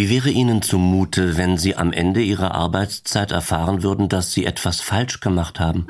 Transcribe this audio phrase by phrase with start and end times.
[0.00, 4.80] Wie wäre Ihnen zumute, wenn Sie am Ende Ihrer Arbeitszeit erfahren würden, dass Sie etwas
[4.80, 5.86] falsch gemacht haben?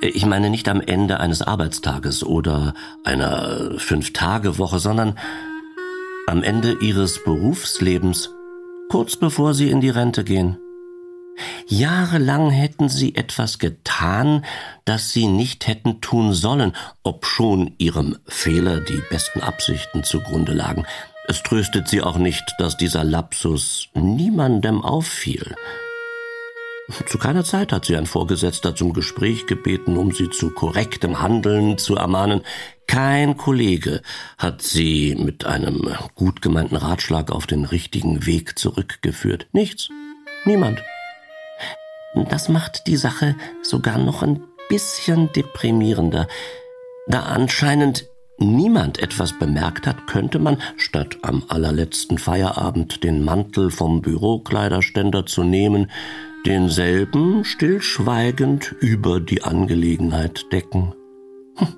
[0.00, 5.18] Ich meine nicht am Ende eines Arbeitstages oder einer Fünf-Tage-Woche, sondern
[6.28, 8.30] am Ende Ihres Berufslebens,
[8.88, 10.58] kurz bevor Sie in die Rente gehen.
[11.66, 14.44] Jahrelang hätten sie etwas getan,
[14.86, 16.72] das sie nicht hätten tun sollen,
[17.02, 20.86] obschon ihrem Fehler die besten Absichten zugrunde lagen.
[21.28, 25.54] Es tröstet sie auch nicht, dass dieser Lapsus niemandem auffiel.
[27.06, 31.78] Zu keiner Zeit hat sie ein Vorgesetzter zum Gespräch gebeten, um sie zu korrektem Handeln
[31.78, 32.42] zu ermahnen.
[32.86, 34.02] Kein Kollege
[34.38, 39.48] hat sie mit einem gut gemeinten Ratschlag auf den richtigen Weg zurückgeführt.
[39.52, 39.88] Nichts.
[40.44, 40.80] Niemand.
[42.30, 46.28] Das macht die Sache sogar noch ein bisschen deprimierender.
[47.08, 48.06] Da anscheinend
[48.38, 55.42] niemand etwas bemerkt hat, könnte man, statt am allerletzten Feierabend den Mantel vom Bürokleiderständer zu
[55.42, 55.90] nehmen,
[56.44, 60.94] denselben stillschweigend über die Angelegenheit decken.
[61.56, 61.68] Hm,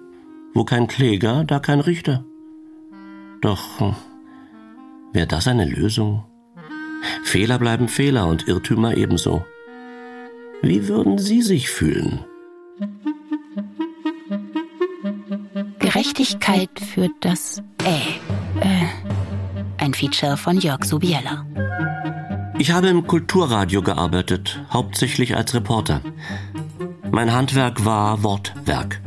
[0.55, 2.24] wo kein Kläger, da kein Richter.
[3.41, 3.94] Doch hm,
[5.12, 6.25] wäre das eine Lösung?
[7.22, 9.44] Fehler bleiben Fehler und Irrtümer ebenso.
[10.62, 12.25] Wie würden Sie sich fühlen?
[15.98, 17.96] Gerechtigkeit für das Äh.
[18.60, 18.86] äh.
[19.78, 21.44] Ein Feature von Jörg Subiella.
[22.56, 26.02] Ich habe im Kulturradio gearbeitet, hauptsächlich als Reporter.
[27.10, 29.00] Mein Handwerk war Wortwerk.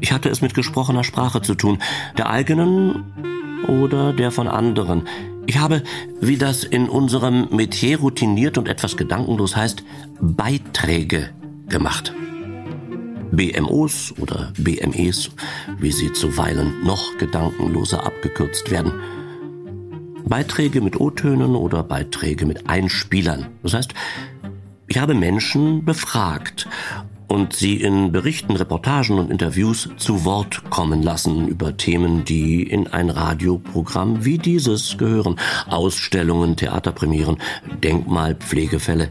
[0.00, 1.78] Ich hatte es mit gesprochener Sprache zu tun,
[2.16, 3.12] der eigenen
[3.68, 5.06] oder der von anderen.
[5.44, 5.82] Ich habe,
[6.22, 9.82] wie das in unserem Metier routiniert und etwas gedankenlos heißt,
[10.22, 11.28] Beiträge
[11.68, 12.14] gemacht.
[13.32, 15.30] BMOs oder BMEs,
[15.78, 18.92] wie sie zuweilen noch gedankenloser abgekürzt werden.
[20.26, 23.46] Beiträge mit O-Tönen oder Beiträge mit Einspielern.
[23.62, 23.94] Das heißt,
[24.86, 26.68] ich habe Menschen befragt
[27.28, 32.86] und sie in Berichten, Reportagen und Interviews zu Wort kommen lassen über Themen, die in
[32.86, 35.36] ein Radioprogramm wie dieses gehören.
[35.68, 37.36] Ausstellungen, Theaterpremieren,
[37.84, 39.10] Denkmalpflegefälle,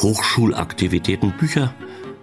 [0.00, 1.74] Hochschulaktivitäten, Bücher,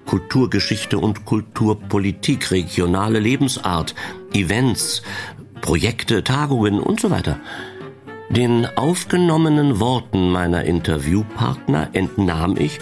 [0.05, 3.95] Kulturgeschichte und Kulturpolitik, regionale Lebensart,
[4.33, 5.01] Events,
[5.61, 7.39] Projekte, Tagungen und so weiter.
[8.29, 12.79] Den aufgenommenen Worten meiner Interviewpartner entnahm ich,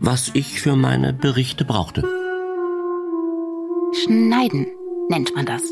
[0.00, 2.02] was ich für meine Berichte brauchte.
[3.92, 4.66] Schneiden
[5.08, 5.62] nennt man das.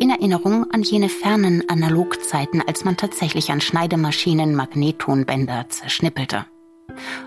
[0.00, 6.46] In Erinnerung an jene fernen Analogzeiten, als man tatsächlich an Schneidemaschinen Magnettonbänder zerschnippelte.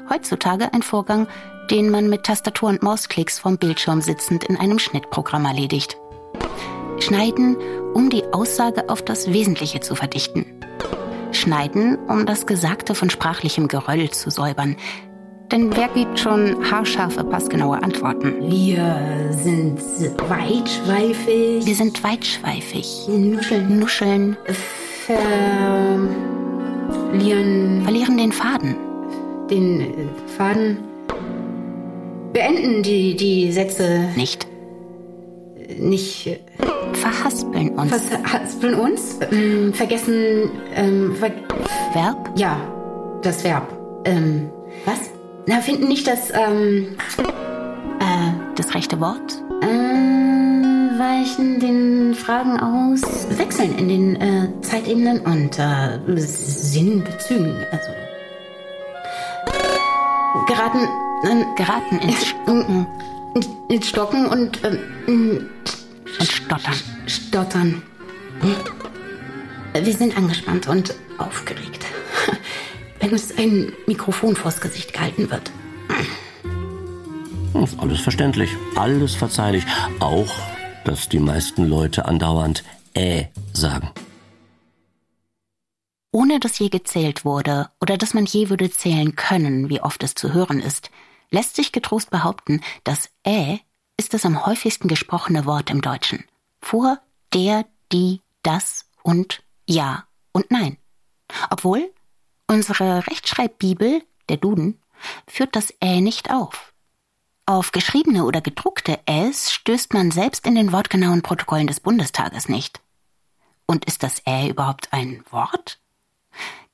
[0.09, 1.27] Heutzutage ein Vorgang,
[1.67, 5.97] den man mit Tastatur und Mausklicks vom Bildschirm sitzend in einem Schnittprogramm erledigt.
[6.99, 7.57] Schneiden,
[7.93, 10.45] um die Aussage auf das Wesentliche zu verdichten.
[11.31, 14.75] Schneiden, um das Gesagte von sprachlichem Geröll zu säubern,
[15.51, 18.35] denn wer gibt schon haarscharfe, passgenaue Antworten?
[18.41, 19.79] Wir sind
[20.27, 21.65] weitschweifig.
[21.65, 23.07] Wir sind weitschweifig.
[23.07, 23.79] Nuscheln.
[23.79, 24.35] Nuscheln.
[25.05, 26.09] Verlieren.
[27.83, 28.75] Verlieren den Faden.
[29.49, 30.86] Den äh, Faden.
[32.37, 34.09] Beenden die, die Sätze.
[34.15, 34.45] Nicht.
[35.79, 36.27] Nicht.
[36.27, 36.37] Äh,
[36.93, 37.89] Verhaspeln uns.
[37.89, 39.17] Verhaspeln uns?
[39.31, 40.51] Ähm, vergessen.
[40.75, 41.31] Ähm, ver
[41.93, 42.29] Verb?
[42.35, 42.59] Ja,
[43.23, 43.67] das Verb.
[44.05, 44.51] Ähm,
[44.85, 44.99] was?
[45.47, 49.41] Na, finden nicht das, ähm, äh, das rechte Wort?
[49.63, 53.01] Äh, weichen den Fragen aus,
[53.35, 57.87] wechseln in den äh, Zeitebenen und äh, Sinnbezügen, also
[60.45, 60.87] geraten,
[61.23, 62.87] äh, geraten ins Stocken,
[63.69, 65.49] ins Stocken und äh, und
[66.23, 67.81] stottern, stottern.
[69.73, 71.85] Wir sind angespannt und aufgeregt
[72.99, 75.51] wenn uns ein Mikrofon vors Gesicht gehalten wird.
[77.53, 79.63] Hm, ist alles verständlich, alles verzeihlich.
[79.99, 80.33] Auch,
[80.83, 82.63] dass die meisten Leute andauernd
[82.93, 83.91] äh sagen.
[86.11, 90.15] Ohne dass je gezählt wurde oder dass man je würde zählen können, wie oft es
[90.15, 90.89] zu hören ist,
[91.31, 93.59] lässt sich getrost behaupten, dass äh
[93.99, 96.25] ist das am häufigsten gesprochene Wort im Deutschen.
[96.61, 96.99] Vor
[97.33, 100.77] der, die, das und ja und nein.
[101.49, 101.91] Obwohl
[102.49, 104.79] Unsere Rechtschreibbibel, der Duden,
[105.27, 106.73] führt das Ä nicht auf.
[107.45, 112.79] Auf geschriebene oder gedruckte Äs stößt man selbst in den wortgenauen Protokollen des Bundestages nicht.
[113.65, 115.79] Und ist das Ä überhaupt ein Wort?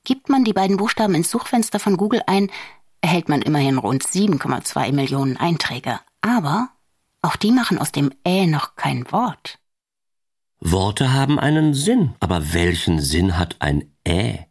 [0.04, 2.52] Gibt man die beiden Buchstaben ins Suchfenster von Google ein,
[3.04, 6.00] erhält man immerhin rund 7,2 Millionen Einträge.
[6.22, 6.70] Aber
[7.20, 9.58] auch die machen aus dem Ä noch kein Wort.
[10.58, 14.46] Worte haben einen Sinn, aber welchen Sinn hat ein Ä.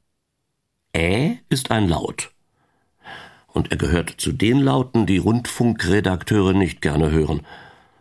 [0.96, 2.32] Ä ist ein Laut.
[3.48, 7.42] Und er gehört zu den Lauten, die Rundfunkredakteure nicht gerne hören.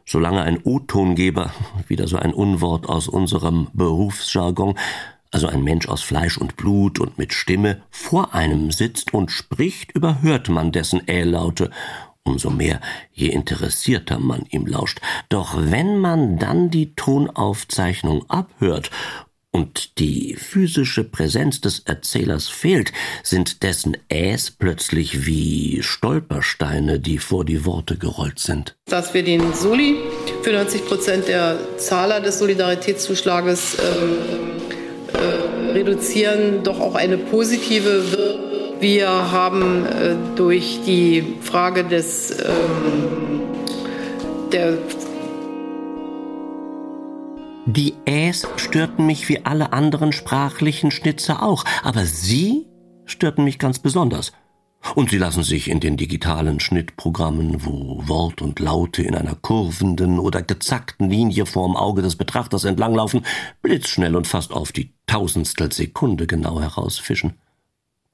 [0.05, 1.51] Solange ein O-Tongeber,
[1.89, 4.75] wieder so ein Unwort aus unserem Berufsjargon,
[5.33, 9.93] also ein Mensch aus Fleisch und Blut und mit Stimme, vor einem sitzt und spricht,
[9.93, 11.71] überhört man dessen Ä-Laute,
[12.23, 12.81] umso mehr,
[13.13, 15.01] je interessierter man ihm lauscht.
[15.29, 18.91] Doch wenn man dann die Tonaufzeichnung abhört
[19.51, 22.93] und die physische Präsenz des Erzählers fehlt,
[23.23, 28.77] sind dessen Äs plötzlich wie Stolpersteine, die vor die Worte gerollt sind.
[28.87, 29.97] Dass wir den Soli
[30.43, 34.62] für 90 Prozent der Zahler des Solidaritätszuschlages ähm,
[35.15, 38.53] äh, reduzieren, doch auch eine positive Wirkung.
[38.81, 43.43] Wir haben äh, durch die Frage des ähm,
[44.53, 44.77] der
[47.65, 52.67] die Äs störten mich wie alle anderen sprachlichen Schnitzer auch, aber Sie
[53.05, 54.33] störten mich ganz besonders.
[54.95, 60.19] Und sie lassen sich in den digitalen Schnittprogrammen, wo Wort und Laute in einer kurvenden
[60.19, 63.25] oder gezackten Linie vorm Auge des Betrachters entlanglaufen,
[63.63, 67.39] blitzschnell und fast auf die Tausendstel Sekunde genau herausfischen.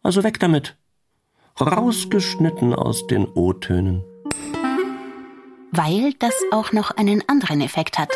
[0.03, 0.76] Also weg damit.
[1.61, 4.05] Rausgeschnitten aus den O-Tönen.
[5.73, 8.11] Weil das auch noch einen anderen Effekt hat.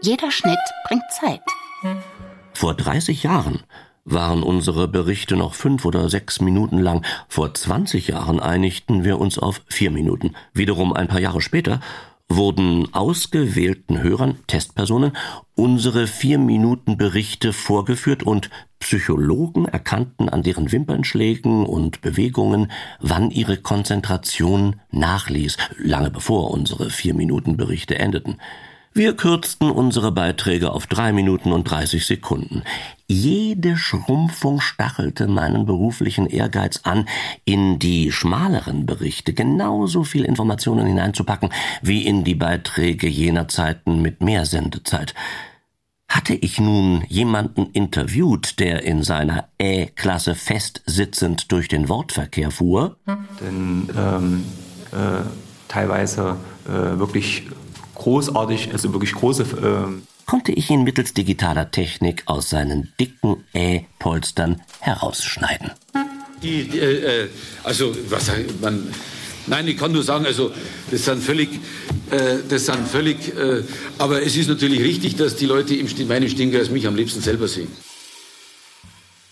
[0.00, 1.42] Jeder Schnitt bringt Zeit.
[2.52, 3.64] Vor 30 Jahren
[4.04, 7.04] waren unsere Berichte noch fünf oder sechs Minuten lang.
[7.28, 10.34] Vor 20 Jahren einigten wir uns auf vier Minuten.
[10.52, 11.80] Wiederum ein paar Jahre später
[12.28, 15.12] wurden ausgewählten Hörern, Testpersonen,
[15.54, 22.70] unsere vier Minuten Berichte vorgeführt und Psychologen erkannten an deren Wimpernschlägen und Bewegungen,
[23.00, 28.38] wann ihre Konzentration nachließ, lange bevor unsere vier Minuten Berichte endeten.
[28.96, 32.62] Wir kürzten unsere Beiträge auf drei Minuten und dreißig Sekunden.
[33.08, 37.08] Jede Schrumpfung stachelte meinen beruflichen Ehrgeiz an,
[37.44, 41.50] in die schmaleren Berichte genauso viel Informationen hineinzupacken
[41.82, 45.12] wie in die Beiträge jener Zeiten mit mehr Sendezeit.
[46.08, 52.96] Hatte ich nun jemanden interviewt, der in seiner Ä-Klasse festsitzend durch den Wortverkehr fuhr?
[53.40, 54.44] Denn ähm,
[54.92, 55.24] äh,
[55.66, 56.36] teilweise
[56.68, 57.48] äh, wirklich
[57.94, 59.42] großartig, also wirklich große.
[59.42, 65.72] Äh konnte ich ihn mittels digitaler Technik aus seinen dicken Ä-Polstern herausschneiden.
[66.42, 67.28] Die, die, äh,
[67.62, 68.30] also, was
[68.60, 68.92] man.
[69.46, 70.52] Nein, ich kann nur sagen, also
[70.90, 71.50] das sind völlig,
[72.10, 73.62] äh, das sind völlig, äh,
[73.98, 77.46] aber es ist natürlich richtig, dass die Leute im, meinem Stinker mich am liebsten selber
[77.46, 77.68] sehen.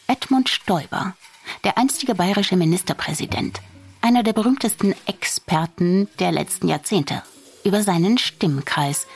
[0.07, 1.17] Edmund Stoiber,
[1.65, 3.61] der einstige bayerische Ministerpräsident,
[4.03, 7.23] einer der berühmtesten Experten der letzten Jahrzehnte
[7.65, 9.07] über seinen Stimmkreis.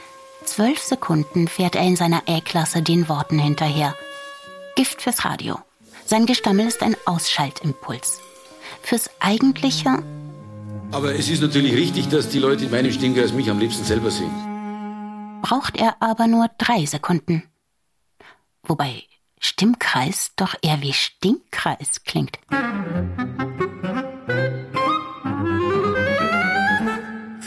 [0.45, 3.95] Zwölf Sekunden fährt er in seiner Ä-Klasse den Worten hinterher.
[4.77, 5.59] Gift fürs Radio.
[6.05, 8.21] Sein Gestammel ist ein Ausschaltimpuls.
[8.83, 10.03] Fürs Eigentliche.
[10.93, 14.11] Aber es ist natürlich richtig, dass die Leute in meinem Stimmkreis mich am liebsten selber
[14.11, 15.41] sehen.
[15.43, 17.43] Braucht er aber nur drei Sekunden.
[18.63, 19.03] Wobei
[19.41, 22.39] Stimmkreis doch eher wie Stinkkreis klingt.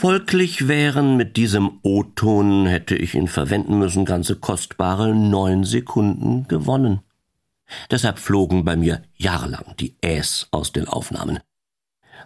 [0.00, 7.00] Folglich wären mit diesem O-Ton, hätte ich ihn verwenden müssen, ganze kostbare neun Sekunden gewonnen.
[7.90, 11.40] Deshalb flogen bei mir jahrelang die Äs aus den Aufnahmen.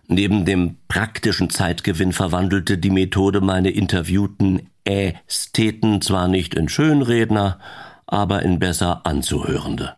[0.07, 7.59] Neben dem praktischen Zeitgewinn verwandelte die Methode meine interviewten Ästheten zwar nicht in Schönredner,
[8.07, 9.97] aber in besser anzuhörende.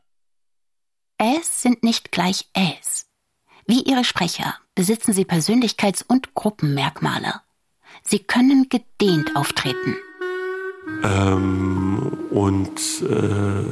[1.18, 3.04] Äs sind nicht gleich Äs.
[3.66, 7.34] Wie ihre Sprecher besitzen sie Persönlichkeits- und Gruppenmerkmale.
[8.06, 9.96] Sie können gedehnt auftreten.
[11.02, 13.64] Ähm, und äh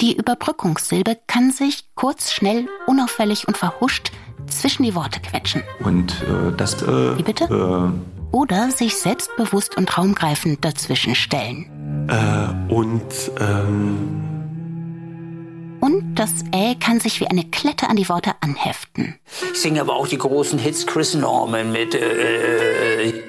[0.00, 4.10] die Überbrückungssilbe kann sich kurz, schnell, unauffällig und verhuscht
[4.48, 5.62] zwischen die Worte quetschen.
[5.80, 6.82] Und äh, das.
[6.82, 7.44] Äh, Wie bitte?
[7.44, 12.08] Äh, Oder sich selbstbewusst und raumgreifend dazwischen stellen.
[12.08, 13.02] Äh, und.
[13.40, 14.33] Ähm,
[15.84, 19.20] und das Ä kann sich wie eine Klette an die Worte anheften.
[19.52, 21.94] Ich singe aber auch die großen Hits Chris Norman mit.
[21.94, 23.24] Äh, äh,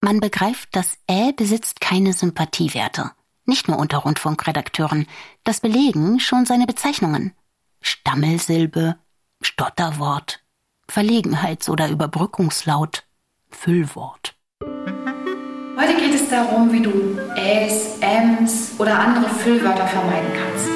[0.00, 3.10] Man begreift, das Ä besitzt keine Sympathiewerte.
[3.44, 5.06] Nicht nur unter Rundfunkredakteuren.
[5.44, 7.34] Das belegen schon seine Bezeichnungen.
[7.82, 8.96] Stammelsilbe,
[9.42, 10.42] Stotterwort,
[10.88, 13.04] Verlegenheits- oder Überbrückungslaut,
[13.50, 14.38] Füllwort.
[15.80, 20.68] Heute geht es darum, wie du Äs, Äms oder andere Füllwörter vermeiden kannst.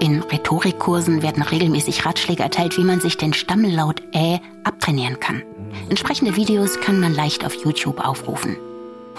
[0.00, 5.44] In Rhetorikkursen werden regelmäßig Ratschläge erteilt, wie man sich den Stammellaut Ä abtrainieren kann.
[5.88, 8.56] Entsprechende Videos kann man leicht auf YouTube aufrufen.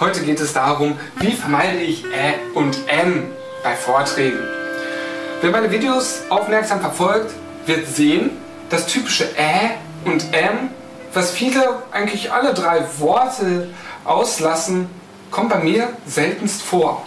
[0.02, 3.28] Heute geht es darum, wie vermeide ich Ä und M
[3.63, 4.40] bei Vorträgen.
[5.40, 7.34] Wer meine Videos aufmerksam verfolgt,
[7.68, 8.32] wird sehen,
[8.70, 10.72] das typische Ä und M,
[11.13, 13.70] was viele, eigentlich alle drei Worte
[14.05, 14.89] auslassen,
[15.31, 17.03] kommt bei mir seltenst vor.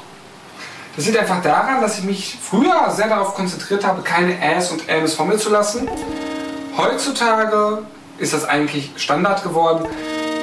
[0.96, 4.88] Das liegt einfach daran, dass ich mich früher sehr darauf konzentriert habe, keine Äs und
[4.88, 5.88] Ms vor mir zu lassen.
[6.76, 7.82] Heutzutage
[8.18, 9.86] ist das eigentlich Standard geworden.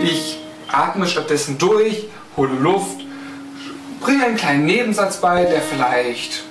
[0.01, 0.39] Ich
[0.71, 2.07] atme stattdessen durch,
[2.37, 2.99] hole Luft,
[3.99, 6.43] bringe einen kleinen Nebensatz bei, der vielleicht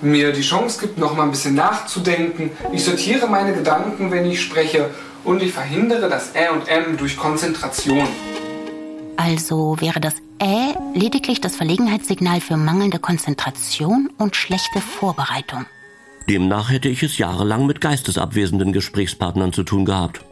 [0.00, 2.50] mir die Chance gibt, noch mal ein bisschen nachzudenken.
[2.72, 4.90] Ich sortiere meine Gedanken, wenn ich spreche
[5.24, 8.08] und ich verhindere das Ä und M durch Konzentration.
[9.16, 15.66] Also wäre das Ä lediglich das Verlegenheitssignal für mangelnde Konzentration und schlechte Vorbereitung.
[16.28, 20.24] Demnach hätte ich es jahrelang mit geistesabwesenden Gesprächspartnern zu tun gehabt.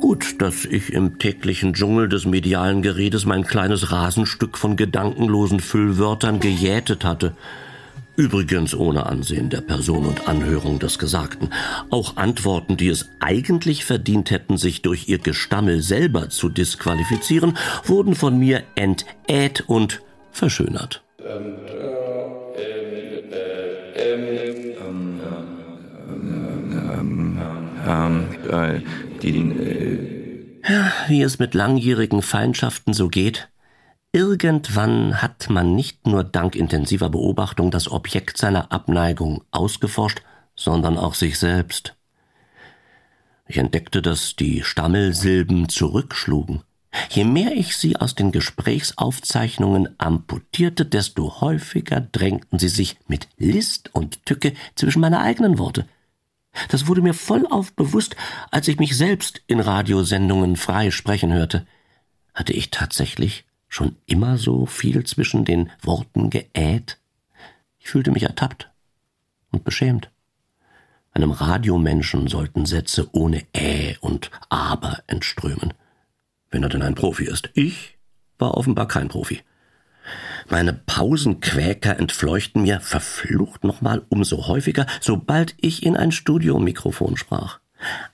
[0.00, 6.40] Gut, dass ich im täglichen Dschungel des medialen Geredes mein kleines Rasenstück von gedankenlosen Füllwörtern
[6.40, 7.36] gejätet hatte.
[8.16, 11.48] Übrigens ohne Ansehen der Person und Anhörung des Gesagten.
[11.88, 18.14] Auch Antworten, die es eigentlich verdient hätten, sich durch ihr Gestammel selber zu disqualifizieren, wurden
[18.14, 21.02] von mir entäht und verschönert.
[30.68, 33.48] Ja, wie es mit langjährigen Feindschaften so geht,
[34.14, 40.20] Irgendwann hat man nicht nur dank intensiver Beobachtung das Objekt seiner Abneigung ausgeforscht,
[40.54, 41.96] sondern auch sich selbst.
[43.46, 46.62] Ich entdeckte, dass die Stammelsilben zurückschlugen.
[47.08, 53.94] Je mehr ich sie aus den Gesprächsaufzeichnungen amputierte, desto häufiger drängten sie sich mit List
[53.94, 55.86] und Tücke zwischen meine eigenen Worte.
[56.68, 58.14] Das wurde mir vollauf bewusst,
[58.50, 61.66] als ich mich selbst in Radiosendungen frei sprechen hörte.
[62.34, 66.98] Hatte ich tatsächlich schon immer so viel zwischen den Worten geäht?
[67.78, 68.70] Ich fühlte mich ertappt
[69.50, 70.10] und beschämt.
[71.12, 75.72] Einem Radiomenschen sollten Sätze ohne Ä und Aber entströmen,
[76.50, 77.50] wenn er denn ein Profi ist.
[77.54, 77.98] Ich
[78.38, 79.40] war offenbar kein Profi.
[80.50, 87.61] Meine Pausenquäker entfleuchten mir verflucht nochmal umso häufiger, sobald ich in ein Studiomikrofon sprach.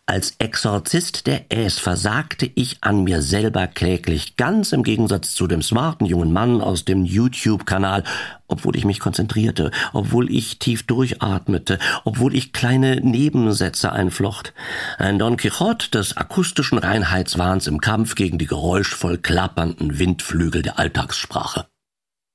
[0.06, 5.62] Als Exorzist der Äs versagte ich an mir selber kläglich, ganz im Gegensatz zu dem
[5.62, 8.04] smarten jungen Mann aus dem YouTube-Kanal,
[8.46, 14.54] obwohl ich mich konzentrierte, obwohl ich tief durchatmete, obwohl ich kleine Nebensätze einflocht.
[14.96, 21.66] Ein Don Quixote des akustischen Reinheitswahns im Kampf gegen die geräuschvoll klappernden Windflügel der Alltagssprache.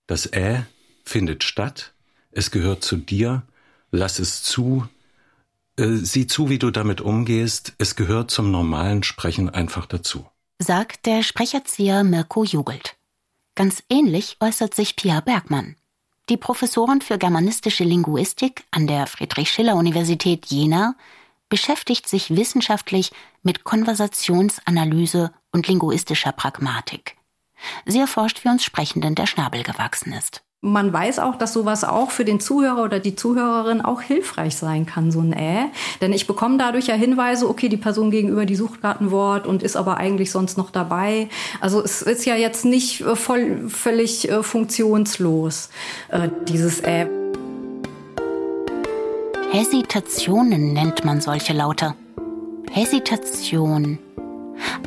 [0.07, 0.63] Das Ä
[1.03, 1.93] findet statt,
[2.31, 3.43] es gehört zu dir,
[3.91, 4.87] lass es zu,
[5.77, 7.73] äh, sieh zu, wie du damit umgehst.
[7.77, 10.25] Es gehört zum normalen Sprechen einfach dazu.
[10.59, 12.95] Sagt der Sprecherzieher Mirko Jugelt.
[13.55, 15.75] Ganz ähnlich äußert sich Pia Bergmann.
[16.29, 20.95] Die Professorin für germanistische Linguistik an der Friedrich-Schiller-Universität Jena
[21.49, 23.11] beschäftigt sich wissenschaftlich
[23.43, 27.17] mit Konversationsanalyse und linguistischer Pragmatik.
[27.85, 32.09] Sie erforscht, wie uns Sprechenden der Schnabel gewachsen ist man weiß auch, dass sowas auch
[32.09, 35.65] für den Zuhörer oder die Zuhörerin auch hilfreich sein kann, so ein Äh.
[35.99, 39.45] Denn ich bekomme dadurch ja Hinweise, okay, die Person gegenüber, die sucht gerade ein Wort
[39.45, 41.27] und ist aber eigentlich sonst noch dabei.
[41.59, 45.69] Also es ist ja jetzt nicht äh, voll, völlig äh, funktionslos,
[46.07, 47.07] äh, dieses Äh.
[49.51, 51.93] Hesitationen nennt man solche Laute.
[52.71, 53.99] Hesitation.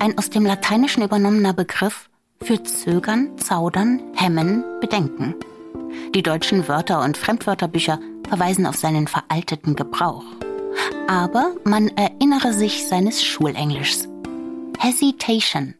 [0.00, 2.08] Ein aus dem Lateinischen übernommener Begriff
[2.40, 5.34] für Zögern, Zaudern, Hemmen, Bedenken.
[6.14, 10.24] Die deutschen Wörter und Fremdwörterbücher verweisen auf seinen veralteten Gebrauch.
[11.08, 14.08] Aber man erinnere sich seines Schulenglischs.
[14.78, 15.74] Hesitation.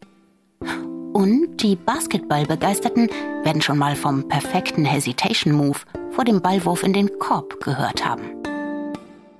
[1.12, 3.09] Und die Basketballbegeisterten
[3.43, 5.79] werden schon mal vom perfekten Hesitation Move
[6.11, 8.46] vor dem Ballwurf in den Korb gehört haben.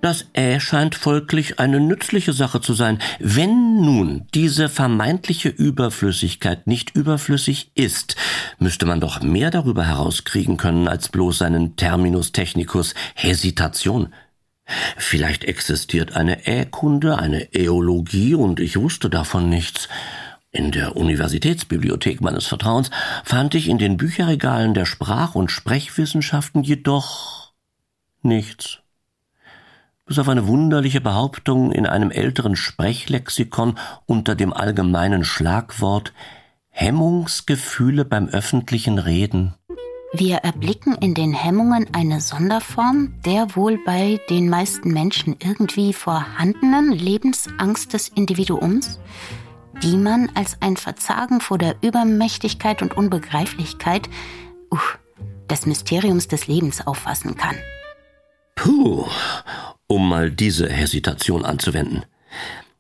[0.07, 3.01] Das Ä scheint folglich eine nützliche Sache zu sein.
[3.19, 8.15] Wenn nun diese vermeintliche Überflüssigkeit nicht überflüssig ist,
[8.61, 14.15] müsste man doch mehr darüber herauskriegen können als bloß seinen Terminus technicus Hesitation.
[14.97, 19.89] Vielleicht existiert eine Ä-Kunde, eine Äologie und ich wusste davon nichts.
[20.53, 22.93] In der Universitätsbibliothek meines Vertrauens
[23.25, 27.55] fand ich in den Bücherregalen der Sprach- und Sprechwissenschaften jedoch
[28.23, 28.79] nichts
[30.07, 36.13] bis auf eine wunderliche Behauptung in einem älteren Sprechlexikon unter dem allgemeinen Schlagwort
[36.71, 39.55] Hemmungsgefühle beim öffentlichen Reden.
[40.13, 46.93] Wir erblicken in den Hemmungen eine Sonderform der wohl bei den meisten Menschen irgendwie vorhandenen
[46.93, 49.01] Lebensangst des Individuums.
[49.83, 54.09] die man als ein Verzagen vor der Übermächtigkeit und Unbegreiflichkeit
[54.73, 54.79] uh,
[55.51, 57.57] des Mysteriums des Lebens auffassen kann.
[58.57, 59.07] Puh,
[59.87, 62.05] um mal diese Hesitation anzuwenden.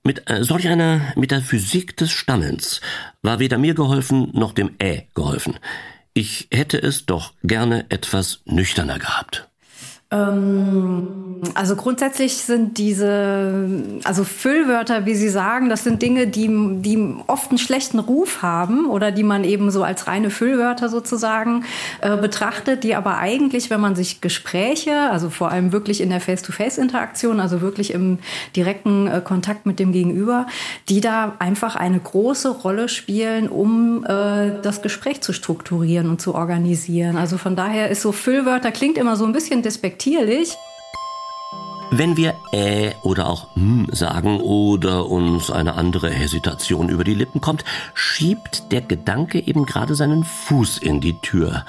[0.02, 2.80] Mit äh, solch einer Metaphysik des Stammelns
[3.22, 5.58] war weder mir geholfen noch dem Ä geholfen.
[6.14, 9.48] Ich hätte es doch gerne etwas nüchterner gehabt.
[10.12, 16.48] Ähm, also grundsätzlich sind diese, also Füllwörter, wie Sie sagen, das sind Dinge, die,
[16.80, 21.64] die oft einen schlechten Ruf haben oder die man eben so als reine Füllwörter sozusagen
[22.00, 26.20] äh, betrachtet, die aber eigentlich, wenn man sich Gespräche, also vor allem wirklich in der
[26.20, 28.18] Face-to-Face-Interaktion, also wirklich im
[28.54, 30.46] direkten äh, Kontakt mit dem Gegenüber,
[30.88, 36.34] die da einfach eine große Rolle spielen, um äh, das Gespräch zu strukturieren und zu
[36.34, 37.16] organisieren.
[37.16, 40.56] Also von daher ist so Füllwörter klingt immer so ein bisschen despektiv despektierlich.
[41.90, 47.40] Wenn wir äh oder auch hm sagen oder uns eine andere Hesitation über die Lippen
[47.40, 51.64] kommt, schiebt der Gedanke eben gerade seinen Fuß in die Tür.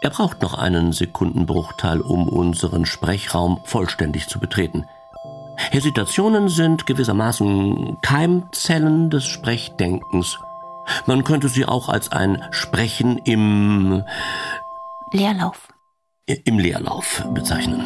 [0.00, 4.84] Er braucht noch einen Sekundenbruchteil, um unseren Sprechraum vollständig zu betreten.
[5.56, 10.38] Hesitationen sind gewissermaßen Keimzellen des Sprechdenkens.
[11.06, 14.04] Man könnte sie auch als ein Sprechen im
[15.12, 15.68] Leerlauf
[16.28, 17.82] im Leerlauf bezeichnen.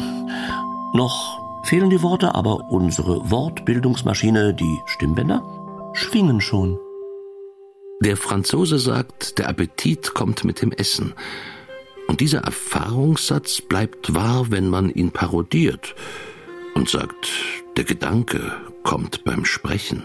[0.93, 5.41] Noch fehlen die Worte, aber unsere Wortbildungsmaschine, die Stimmbänder,
[5.93, 6.77] schwingen schon.
[8.01, 11.13] Der Franzose sagt, der Appetit kommt mit dem Essen.
[12.07, 15.95] Und dieser Erfahrungssatz bleibt wahr, wenn man ihn parodiert
[16.75, 17.29] und sagt,
[17.77, 18.51] der Gedanke
[18.83, 20.03] kommt beim Sprechen.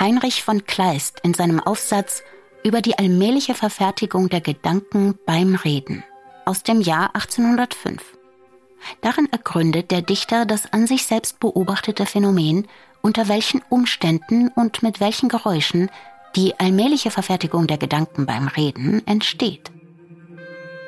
[0.00, 2.22] Heinrich von Kleist in seinem Aufsatz
[2.64, 6.02] über die allmähliche Verfertigung der Gedanken beim Reden
[6.44, 8.02] aus dem Jahr 1805.
[9.00, 12.66] Darin ergründet der Dichter das an sich selbst beobachtete Phänomen,
[13.00, 15.90] unter welchen Umständen und mit welchen Geräuschen
[16.36, 19.70] die allmähliche Verfertigung der Gedanken beim Reden entsteht.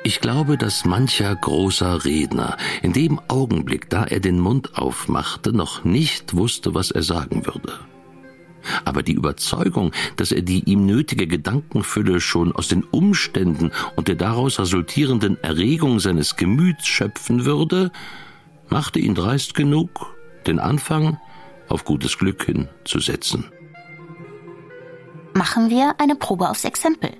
[0.03, 5.83] Ich glaube, dass mancher großer Redner in dem Augenblick, da er den Mund aufmachte, noch
[5.83, 7.73] nicht wusste, was er sagen würde
[8.83, 14.15] aber die Überzeugung, dass er die ihm nötige Gedankenfülle schon aus den Umständen und der
[14.15, 17.91] daraus resultierenden Erregung seines Gemüts schöpfen würde,
[18.69, 20.15] machte ihn dreist genug,
[20.47, 21.17] den Anfang
[21.69, 23.45] auf gutes Glück hin zu setzen.
[25.33, 27.11] Machen wir eine Probe aufs Exempel,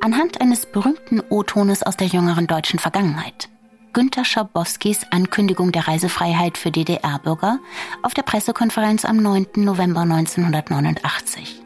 [0.00, 3.48] anhand eines berühmten O-Tones aus der jüngeren deutschen Vergangenheit.
[3.92, 7.58] Günter Schabowskis Ankündigung der Reisefreiheit für DDR-Bürger
[8.02, 9.48] auf der Pressekonferenz am 9.
[9.56, 11.60] November 1989.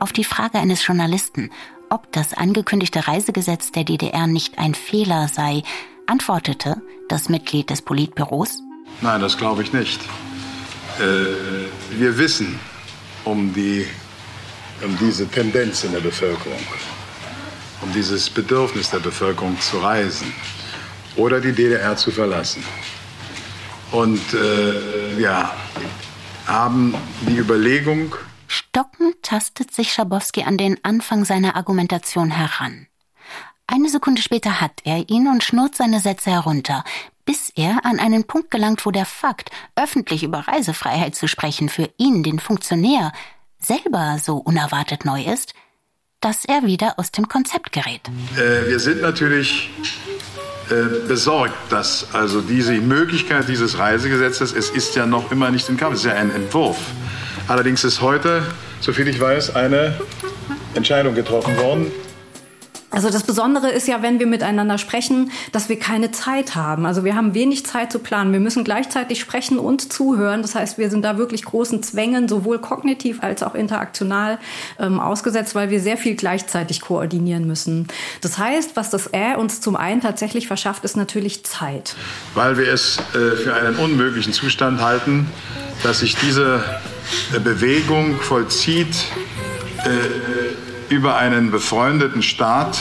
[0.00, 1.50] Auf die Frage eines Journalisten,
[1.88, 5.62] ob das angekündigte Reisegesetz der DDR nicht ein Fehler sei,
[6.06, 8.58] antwortete das Mitglied des Politbüros.
[9.00, 10.02] Nein, das glaube ich nicht.
[10.98, 12.58] Äh, wir wissen
[13.24, 13.86] um, die,
[14.84, 16.60] um diese Tendenz in der Bevölkerung,
[17.80, 20.34] um dieses Bedürfnis der Bevölkerung zu reisen
[21.16, 22.62] oder die DDR zu verlassen.
[23.92, 25.50] Und äh, wir
[26.46, 28.14] haben die Überlegung.
[28.46, 32.86] Stockend tastet sich Schabowski an den Anfang seiner Argumentation heran.
[33.66, 36.82] Eine Sekunde später hat er ihn und schnurrt seine Sätze herunter,
[37.24, 41.88] bis er an einen Punkt gelangt, wo der Fakt, öffentlich über Reisefreiheit zu sprechen, für
[41.96, 43.12] ihn, den Funktionär,
[43.60, 45.54] selber so unerwartet neu ist,
[46.20, 48.00] dass er wieder aus dem Konzept gerät.
[48.36, 49.70] Äh, wir sind natürlich
[51.08, 55.94] besorgt, dass also diese Möglichkeit dieses Reisegesetzes, es ist ja noch immer nicht in Kraft,
[55.94, 56.78] es ist ja ein Entwurf.
[57.48, 58.42] Allerdings ist heute,
[58.80, 59.98] soviel ich weiß, eine
[60.74, 61.86] Entscheidung getroffen worden,
[62.90, 66.86] also das Besondere ist ja, wenn wir miteinander sprechen, dass wir keine Zeit haben.
[66.86, 68.32] Also wir haben wenig Zeit zu planen.
[68.32, 70.42] Wir müssen gleichzeitig sprechen und zuhören.
[70.42, 74.38] Das heißt, wir sind da wirklich großen Zwängen, sowohl kognitiv als auch interaktional
[74.80, 77.86] ähm, ausgesetzt, weil wir sehr viel gleichzeitig koordinieren müssen.
[78.22, 81.94] Das heißt, was das Ä uns zum einen tatsächlich verschafft, ist natürlich Zeit.
[82.34, 85.28] Weil wir es äh, für einen unmöglichen Zustand halten,
[85.84, 86.62] dass sich diese
[87.34, 88.94] äh, Bewegung vollzieht.
[89.84, 92.76] Äh, über einen befreundeten Staat,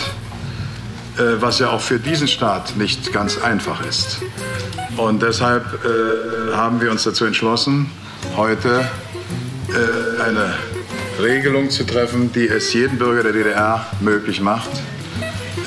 [1.18, 4.20] äh, was ja auch für diesen Staat nicht ganz einfach ist.
[4.98, 7.90] Und deshalb äh, haben wir uns dazu entschlossen,
[8.36, 8.90] heute
[9.70, 10.56] äh, eine
[11.22, 14.72] Regelung zu treffen, die es jedem Bürger der DDR möglich macht,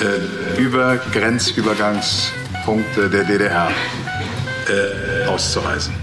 [0.01, 3.71] äh, über Grenzübergangspunkte der DDR
[4.69, 5.95] äh, auszureisen.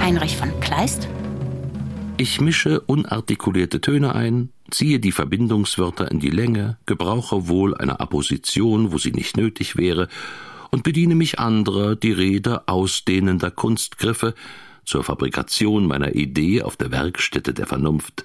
[0.00, 1.08] Heinrich von Kleist
[2.18, 8.92] ich mische unartikulierte Töne ein, ziehe die Verbindungswörter in die Länge, gebrauche wohl eine Apposition,
[8.92, 10.08] wo sie nicht nötig wäre,
[10.70, 14.34] und bediene mich anderer, die Rede ausdehnender Kunstgriffe,
[14.84, 18.24] zur Fabrikation meiner Idee auf der Werkstätte der Vernunft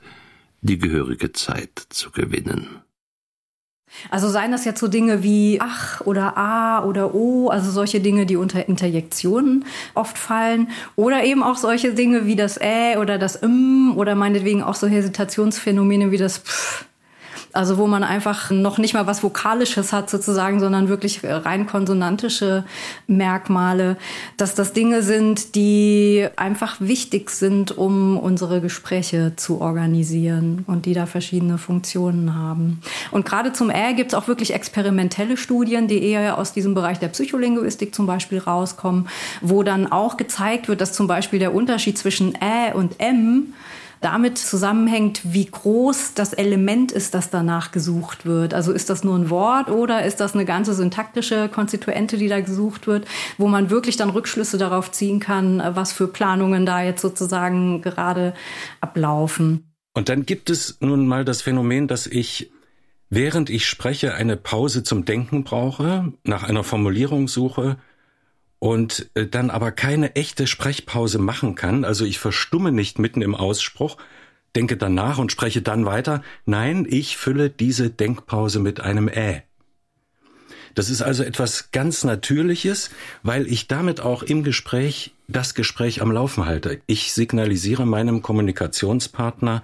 [0.61, 2.82] die gehörige Zeit zu gewinnen.
[4.09, 8.25] Also seien das jetzt so Dinge wie ach oder a oder o, also solche Dinge,
[8.25, 13.35] die unter Interjektionen oft fallen, oder eben auch solche Dinge wie das ä oder das
[13.35, 16.85] m oder meinetwegen auch so Hesitationsphänomene wie das pff
[17.53, 22.65] also wo man einfach noch nicht mal was Vokalisches hat sozusagen, sondern wirklich rein konsonantische
[23.05, 23.97] Merkmale,
[24.37, 30.93] dass das Dinge sind, die einfach wichtig sind, um unsere Gespräche zu organisieren und die
[30.93, 32.81] da verschiedene Funktionen haben.
[33.11, 36.97] Und gerade zum Ä gibt es auch wirklich experimentelle Studien, die eher aus diesem Bereich
[36.97, 39.07] der Psycholinguistik zum Beispiel rauskommen,
[39.41, 43.53] wo dann auch gezeigt wird, dass zum Beispiel der Unterschied zwischen Ä und M
[44.03, 48.53] damit zusammenhängt, wie groß das Element ist, das danach gesucht wird.
[48.53, 52.41] Also ist das nur ein Wort oder ist das eine ganze syntaktische Konstituente, die da
[52.41, 57.01] gesucht wird, wo man wirklich dann Rückschlüsse darauf ziehen kann, was für Planungen da jetzt
[57.01, 58.33] sozusagen gerade
[58.81, 59.73] ablaufen.
[59.93, 62.51] Und dann gibt es nun mal das Phänomen, dass ich
[63.09, 67.77] während ich spreche eine Pause zum Denken brauche, nach einer Formulierung suche
[68.63, 73.35] und äh, dann aber keine echte Sprechpause machen kann, also ich verstumme nicht mitten im
[73.35, 73.97] Ausspruch,
[74.55, 76.23] denke danach und spreche dann weiter.
[76.45, 79.43] Nein, ich fülle diese Denkpause mit einem Ä.
[80.75, 82.89] Das ist also etwas ganz Natürliches,
[83.21, 86.79] weil ich damit auch im Gespräch das Gespräch am Laufen halte.
[86.85, 89.61] Ich signalisiere meinem Kommunikationspartner,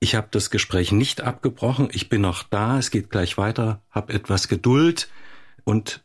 [0.00, 4.10] ich habe das Gespräch nicht abgebrochen, ich bin noch da, es geht gleich weiter, hab
[4.12, 5.08] etwas Geduld
[5.62, 6.03] und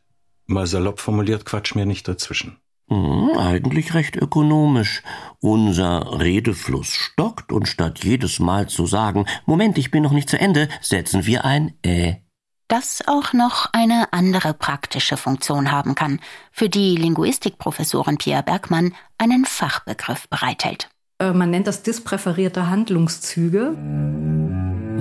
[0.50, 2.58] Mal salopp formuliert, quatsch mir nicht dazwischen.
[2.90, 5.04] Hm, eigentlich recht ökonomisch.
[5.40, 10.40] Unser Redefluss stockt und statt jedes Mal zu sagen, Moment, ich bin noch nicht zu
[10.40, 12.24] Ende, setzen wir ein Ä.
[12.68, 16.20] Das auch noch eine andere praktische Funktion haben kann,
[16.52, 20.90] für die Linguistikprofessorin Pierre Bergmann einen Fachbegriff bereithält.
[21.20, 23.76] Äh, man nennt das dispräferierte Handlungszüge.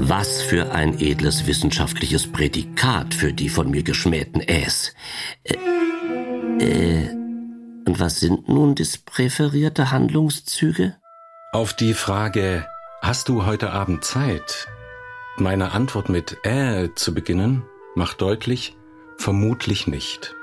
[0.09, 4.95] Was für ein edles wissenschaftliches Prädikat für die von mir geschmähten Äs.
[5.45, 5.57] Äh,
[6.65, 7.11] äh,
[7.87, 10.97] und was sind nun dispräferierte Handlungszüge?
[11.53, 12.67] Auf die Frage,
[13.03, 14.67] hast du heute Abend Zeit?
[15.37, 18.79] Meine Antwort mit äh zu beginnen, macht deutlich,
[19.19, 20.35] vermutlich nicht.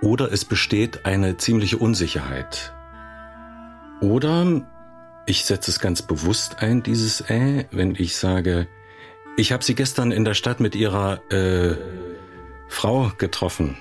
[0.00, 2.72] Oder es besteht eine ziemliche Unsicherheit.
[4.00, 4.64] Oder
[5.26, 8.66] ich setze es ganz bewusst ein, dieses äh, wenn ich sage,
[9.36, 11.76] ich habe sie gestern in der Stadt mit ihrer äh,
[12.68, 13.76] Frau getroffen.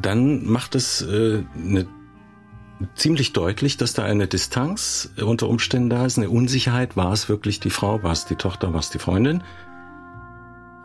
[0.00, 1.86] Dann macht es äh, eine,
[2.94, 6.96] ziemlich deutlich, dass da eine Distanz unter Umständen da ist, eine Unsicherheit.
[6.96, 8.02] War es wirklich die Frau?
[8.02, 8.72] War es die Tochter?
[8.72, 9.42] War es die Freundin?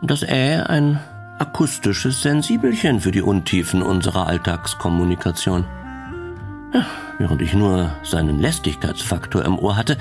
[0.02, 1.00] Das Äh ein
[1.38, 5.66] akustisches Sensibelchen für die Untiefen unserer Alltagskommunikation.
[6.76, 6.84] Ja,
[7.16, 9.96] während ich nur seinen Lästigkeitsfaktor im Ohr hatte,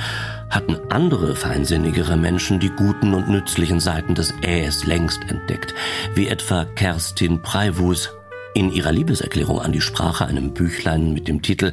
[0.50, 5.74] hatten andere feinsinnigere Menschen die guten und nützlichen Seiten des Äs längst entdeckt,
[6.16, 8.10] wie etwa Kerstin Preivus
[8.54, 11.72] in ihrer Liebeserklärung an die Sprache einem Büchlein mit dem Titel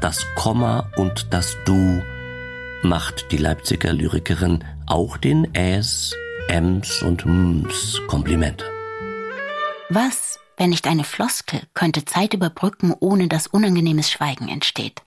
[0.00, 2.02] Das Komma und das Du
[2.82, 6.14] macht die Leipziger Lyrikerin auch den Äs,
[6.48, 8.64] Ems und Ms Komplimente.
[9.90, 15.02] Was wenn nicht eine Floskel, könnte Zeit überbrücken, ohne dass unangenehmes Schweigen entsteht.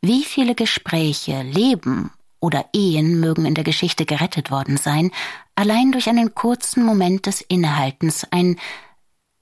[0.00, 5.10] Wie viele Gespräche, Leben oder Ehen mögen in der Geschichte gerettet worden sein,
[5.54, 8.58] allein durch einen kurzen Moment des Innehaltens, ein,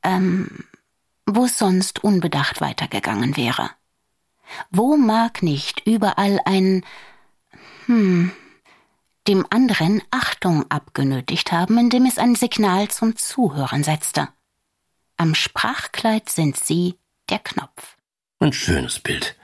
[0.02, 0.64] ähm,
[1.26, 3.70] wo es sonst unbedacht weitergegangen wäre.
[4.70, 6.84] Wo mag nicht überall ein,
[7.86, 8.30] hm,
[9.26, 14.28] dem anderen Achtung abgenötigt haben, indem es ein Signal zum Zuhören setzte.
[15.18, 16.94] Am Sprachkleid sind Sie
[17.28, 17.96] der Knopf.
[18.38, 19.34] Ein schönes Bild.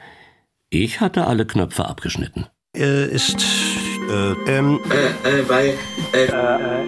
[0.70, 2.46] Ich hatte alle Knöpfe abgeschnitten.
[2.76, 3.44] Äh, ist,
[4.08, 5.76] äh, ähm, äh, äh, weil,
[6.12, 6.84] äh, äh,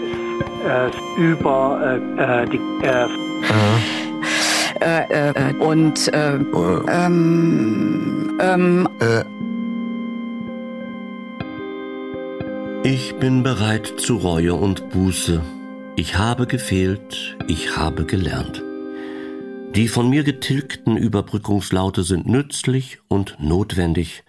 [0.87, 3.09] äh, über, äh, äh, die, äh,
[4.81, 6.37] äh, äh, und, äh,
[6.89, 9.25] ähm, ähm, äh,
[12.85, 15.43] Ich bin bereit zu Reue und Buße.
[15.97, 18.63] Ich habe gefehlt, ich habe gelernt.
[19.75, 24.25] Die von mir getilgten Überbrückungslaute sind nützlich und notwendig.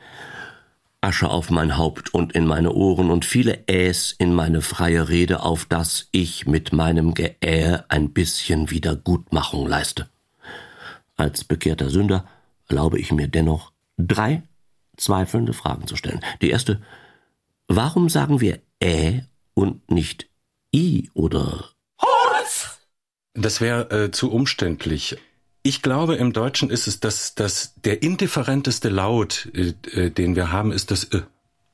[0.99, 5.43] Asche auf mein Haupt und in meine Ohren und viele Äs in meine freie Rede,
[5.43, 10.09] auf dass ich mit meinem Geäh ein bisschen Wiedergutmachung leiste.
[11.15, 12.25] Als bekehrter Sünder
[12.67, 14.43] erlaube ich mir dennoch drei
[14.97, 16.21] zweifelnde Fragen zu stellen.
[16.41, 16.81] Die erste,
[17.67, 19.23] warum sagen wir Ä
[19.53, 20.29] und nicht
[20.75, 21.69] I oder
[23.33, 25.17] Das wäre äh, zu umständlich.
[25.67, 30.49] Ich glaube, im Deutschen ist es, dass, dass der indifferenteste Laut, äh, äh den wir
[30.49, 31.23] haben, ist das Ö.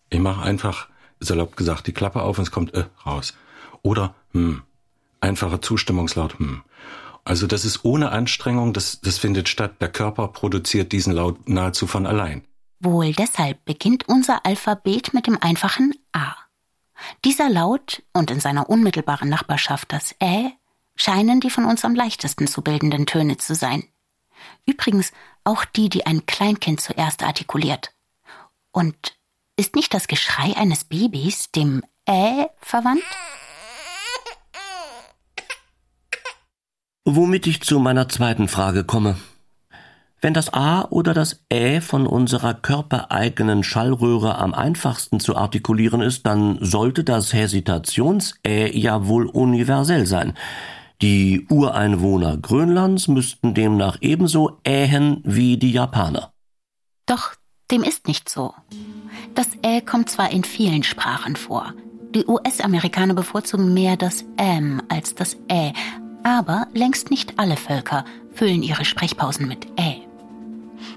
[0.10, 0.88] Ich mache einfach,
[1.19, 3.36] salopp gesagt, die Klappe auf und es kommt Ö raus.
[3.84, 4.63] Oder hm.
[5.21, 6.63] Einfacher Zustimmungslaut hm.
[7.23, 9.75] Also das ist ohne Anstrengung, das, das findet statt.
[9.79, 12.41] Der Körper produziert diesen Laut nahezu von allein.
[12.79, 16.34] Wohl deshalb beginnt unser Alphabet mit dem einfachen A.
[17.25, 20.51] Dieser Laut und in seiner unmittelbaren Nachbarschaft das Ä
[20.95, 23.84] scheinen die von uns am leichtesten zu bildenden Töne zu sein.
[24.65, 25.12] Übrigens
[25.43, 27.93] auch die, die ein Kleinkind zuerst artikuliert.
[28.71, 29.17] Und
[29.56, 33.03] ist nicht das Geschrei eines Babys dem Ä verwandt?
[37.06, 39.17] Womit ich zu meiner zweiten Frage komme.
[40.21, 46.25] Wenn das A oder das Ä von unserer körpereigenen Schallröhre am einfachsten zu artikulieren ist,
[46.25, 50.38] dann sollte das Hesitations-Ä ja wohl universell sein.
[51.01, 56.32] Die Ureinwohner Grönlands müssten demnach ebenso ähen wie die Japaner.
[57.06, 57.34] Doch
[57.71, 58.53] dem ist nicht so.
[59.36, 61.73] Das Ä kommt zwar in vielen Sprachen vor.
[62.15, 65.73] Die US-Amerikaner bevorzugen mehr das M als das Ä,
[66.23, 70.03] aber längst nicht alle Völker füllen ihre Sprechpausen mit Ä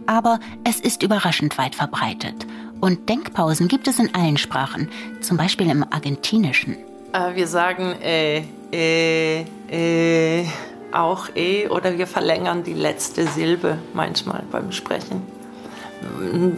[0.07, 2.47] aber es ist überraschend weit verbreitet.
[2.81, 4.89] Und Denkpausen gibt es in allen Sprachen,
[5.21, 6.77] zum Beispiel im Argentinischen.
[7.13, 10.47] Äh, wir sagen äh, äh, äh,
[10.93, 15.23] auch eh oder wir verlängern die letzte Silbe manchmal beim Sprechen.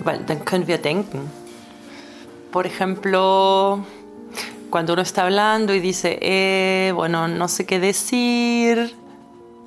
[0.04, 1.30] Weil dann können wir denken.
[2.50, 3.84] Por ejemplo,
[4.70, 8.94] cuando uno está hablando y dice, eh, bueno, no sé qué decir,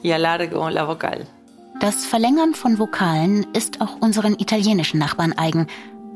[0.03, 1.27] y alargo la vocal.
[1.79, 5.67] Das Verlängern von Vokalen ist auch unseren italienischen Nachbarn eigen.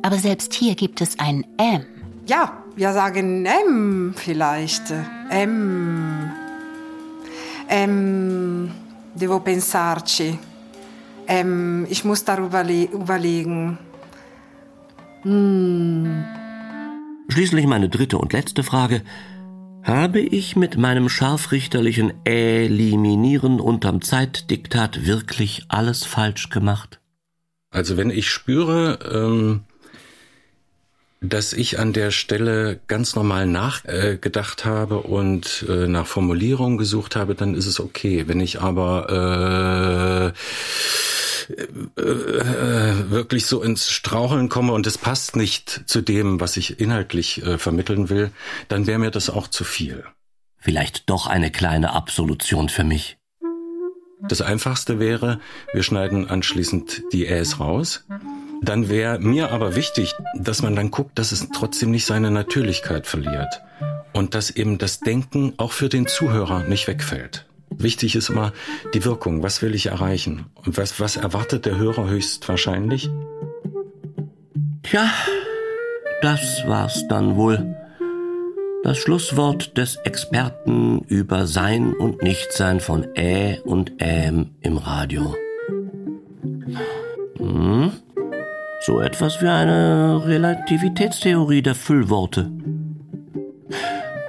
[0.03, 1.85] Aber selbst hier gibt es ein M.
[2.27, 4.91] Ja, wir sagen M vielleicht.
[5.29, 6.31] M.
[7.67, 8.71] M.
[9.13, 10.39] Devo pensarci.
[11.27, 11.85] M.
[11.87, 13.77] Ich muss darüber überlegen.
[15.21, 16.25] Hm.
[17.29, 19.01] Schließlich meine dritte und letzte Frage.
[19.83, 26.99] Habe ich mit meinem scharfrichterlichen Eliminieren unterm Zeitdiktat wirklich alles falsch gemacht?
[27.69, 29.61] Also wenn ich spüre, ähm,
[31.29, 37.15] dass ich an der Stelle ganz normal nachgedacht äh, habe und äh, nach Formulierungen gesucht
[37.15, 38.27] habe, dann ist es okay.
[38.27, 40.39] Wenn ich aber äh,
[41.51, 46.79] äh, äh, wirklich so ins Straucheln komme und es passt nicht zu dem, was ich
[46.79, 48.31] inhaltlich äh, vermitteln will,
[48.67, 50.03] dann wäre mir das auch zu viel.
[50.57, 53.17] Vielleicht doch eine kleine Absolution für mich.
[54.27, 55.39] Das einfachste wäre,
[55.73, 58.05] wir schneiden anschließend die Äs raus.
[58.65, 63.05] Dann wäre mir aber wichtig, dass man dann guckt, dass es trotzdem nicht seine Natürlichkeit
[63.05, 63.61] verliert
[64.11, 67.45] und dass eben das Denken auch für den Zuhörer nicht wegfällt.
[67.69, 68.53] Wichtig ist immer
[68.95, 69.43] die Wirkung.
[69.43, 70.47] Was will ich erreichen?
[70.65, 73.07] Und was, was erwartet der Hörer höchstwahrscheinlich?
[74.81, 75.11] Tja,
[76.23, 77.75] das war's dann wohl.
[78.83, 85.35] Das Schlusswort des Experten über Sein und Nichtsein von Ä und Äm im Radio.
[87.37, 87.91] Hm?
[88.85, 92.51] So etwas wie eine Relativitätstheorie der Füllworte.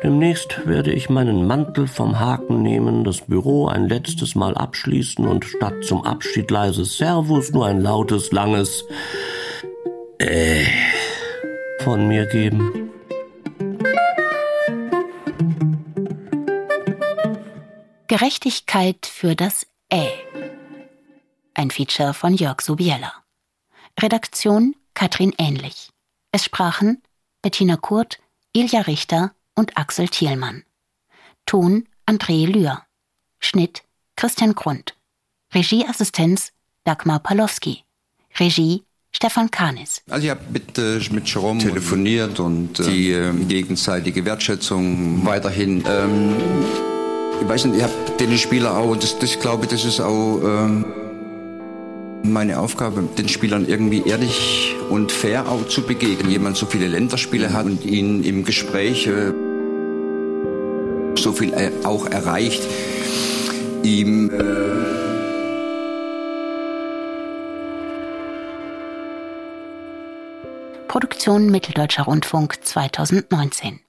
[0.02, 5.44] Demnächst werde ich meinen Mantel vom Haken nehmen, das Büro ein letztes Mal abschließen und
[5.44, 8.84] statt zum Abschied leises Servus nur ein lautes, langes
[10.16, 10.64] äh
[11.80, 12.90] von mir geben.
[18.08, 20.08] Gerechtigkeit für das Ä.
[21.52, 23.25] Ein Feature von Jörg Subiella.
[23.98, 25.88] Redaktion Katrin Ähnlich.
[26.30, 27.00] Es sprachen
[27.40, 28.18] Bettina Kurt,
[28.52, 30.64] Ilja Richter, und Axel Thielmann.
[31.46, 32.82] Ton André Lühr.
[33.40, 33.84] Schnitt
[34.16, 34.94] Christian Grund.
[35.54, 36.52] Regieassistenz
[36.84, 37.84] Dagmar Palowski.
[38.38, 38.82] Regie
[39.12, 40.02] Stefan Kanis.
[40.10, 45.82] Also ich habe mit, äh, mit Jerome telefoniert und äh, die äh, gegenseitige Wertschätzung weiterhin.
[45.88, 46.36] Ähm,
[47.40, 50.40] ich weiß nicht, ich habe den Spieler auch, das, das glaube ich, das ist auch
[50.44, 50.84] ähm,
[52.32, 56.30] meine Aufgabe, den Spielern irgendwie ehrlich und fair auch zu begegnen.
[56.30, 59.32] Jemand so viele Länderspiele hat und ihn im Gespräch äh,
[61.16, 61.52] so viel
[61.84, 62.62] auch erreicht,
[63.82, 65.06] ihm äh
[70.88, 73.80] Produktion Mitteldeutscher Rundfunk 2019